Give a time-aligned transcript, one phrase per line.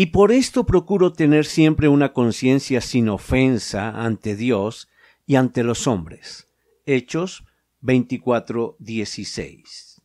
[0.00, 4.88] Y por esto procuro tener siempre una conciencia sin ofensa ante Dios
[5.26, 6.48] y ante los hombres.
[6.86, 7.44] Hechos
[7.82, 10.00] 24:16.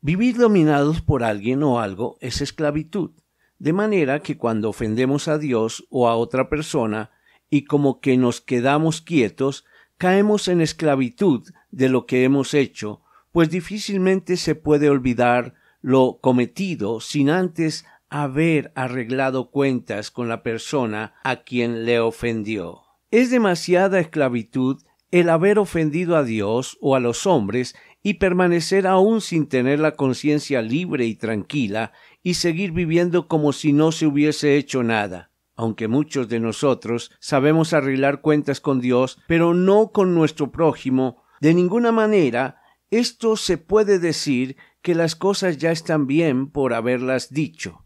[0.00, 3.10] Vivir dominados por alguien o algo es esclavitud,
[3.58, 7.10] de manera que cuando ofendemos a Dios o a otra persona
[7.50, 9.66] y como que nos quedamos quietos,
[9.98, 17.00] caemos en esclavitud de lo que hemos hecho, pues difícilmente se puede olvidar lo cometido
[17.00, 22.82] sin antes haber arreglado cuentas con la persona a quien le ofendió.
[23.10, 29.20] Es demasiada esclavitud el haber ofendido a Dios o a los hombres y permanecer aún
[29.20, 34.56] sin tener la conciencia libre y tranquila y seguir viviendo como si no se hubiese
[34.56, 35.30] hecho nada.
[35.56, 41.54] Aunque muchos de nosotros sabemos arreglar cuentas con Dios, pero no con nuestro prójimo, de
[41.54, 42.60] ninguna manera
[42.90, 47.85] esto se puede decir que las cosas ya están bien por haberlas dicho.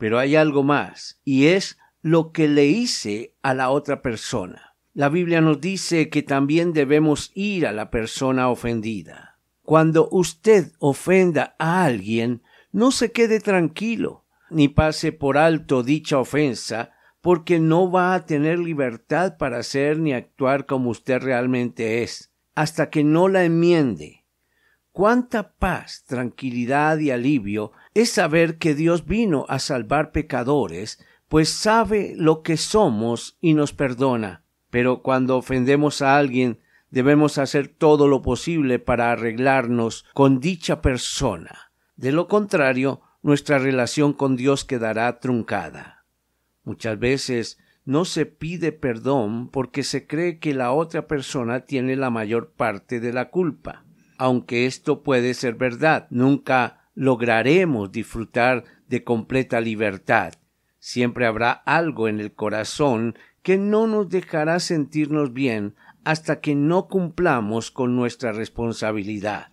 [0.00, 4.74] Pero hay algo más, y es lo que le hice a la otra persona.
[4.94, 9.38] La Biblia nos dice que también debemos ir a la persona ofendida.
[9.60, 16.92] Cuando usted ofenda a alguien, no se quede tranquilo, ni pase por alto dicha ofensa,
[17.20, 22.88] porque no va a tener libertad para hacer ni actuar como usted realmente es, hasta
[22.88, 24.19] que no la enmiende
[25.00, 32.12] Cuánta paz, tranquilidad y alivio es saber que Dios vino a salvar pecadores, pues sabe
[32.18, 34.44] lo que somos y nos perdona.
[34.68, 41.72] Pero cuando ofendemos a alguien, debemos hacer todo lo posible para arreglarnos con dicha persona.
[41.96, 46.04] De lo contrario, nuestra relación con Dios quedará truncada.
[46.62, 52.10] Muchas veces no se pide perdón porque se cree que la otra persona tiene la
[52.10, 53.86] mayor parte de la culpa
[54.20, 60.34] aunque esto puede ser verdad, nunca lograremos disfrutar de completa libertad.
[60.78, 66.86] Siempre habrá algo en el corazón que no nos dejará sentirnos bien hasta que no
[66.86, 69.48] cumplamos con nuestra responsabilidad.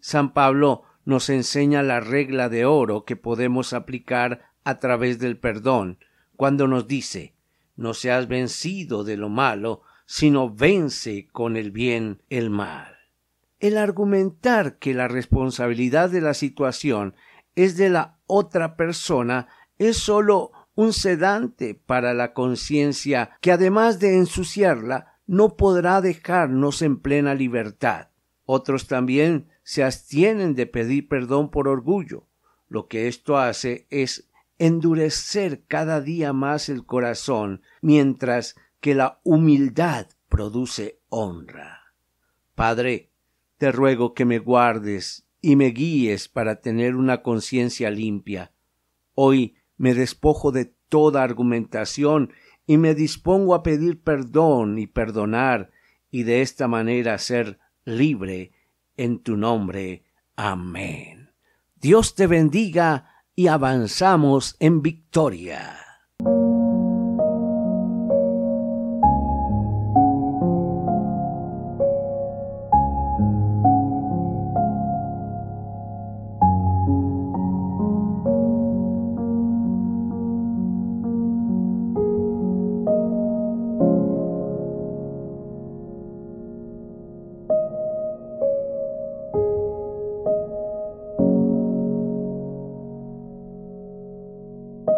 [0.00, 5.98] San Pablo nos enseña la regla de oro que podemos aplicar a través del perdón,
[6.36, 7.34] cuando nos dice
[7.76, 13.01] No seas vencido de lo malo, sino vence con el bien el mal
[13.62, 17.14] el argumentar que la responsabilidad de la situación
[17.54, 19.46] es de la otra persona
[19.78, 26.98] es sólo un sedante para la conciencia que además de ensuciarla no podrá dejarnos en
[26.98, 28.08] plena libertad.
[28.44, 32.26] Otros también se abstienen de pedir perdón por orgullo.
[32.66, 34.28] Lo que esto hace es
[34.58, 41.94] endurecer cada día más el corazón, mientras que la humildad produce honra.
[42.56, 43.11] Padre,
[43.62, 48.50] te ruego que me guardes y me guíes para tener una conciencia limpia.
[49.14, 52.32] Hoy me despojo de toda argumentación
[52.66, 55.70] y me dispongo a pedir perdón y perdonar
[56.10, 58.50] y de esta manera ser libre
[58.96, 60.06] en tu nombre.
[60.34, 61.30] Amén.
[61.76, 65.78] Dios te bendiga y avanzamos en victoria.